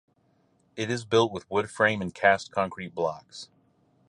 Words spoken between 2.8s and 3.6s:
blocks.